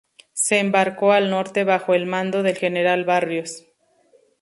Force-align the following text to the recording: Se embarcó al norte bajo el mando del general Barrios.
Se 0.33 0.57
embarcó 0.59 1.11
al 1.11 1.29
norte 1.29 1.63
bajo 1.63 1.93
el 1.93 2.07
mando 2.07 2.41
del 2.41 2.57
general 2.57 3.03
Barrios. 3.05 3.67